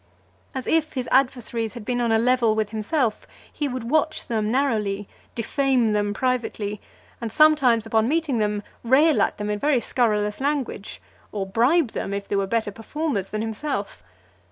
[0.55, 4.49] As if his adversaries had been on a level with himself, he would watch them
[4.51, 6.81] narrowly, defame them privately,
[7.21, 10.99] and sometimes, upon meeting them, rail at them in very scurrilous language;
[11.31, 14.03] or bribe them, if they were better performers than himself.